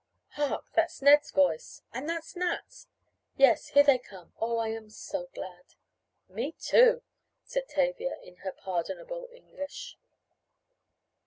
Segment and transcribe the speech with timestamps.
[0.29, 0.65] "Hark!
[0.73, 2.87] That's Ned's voice" "And that's Nat's"
[3.37, 4.33] "Yes, there they come.
[4.39, 5.75] Oh, I am so glad"
[6.27, 7.03] "Me too,"
[7.43, 9.99] said Tavia, in her pardonable English.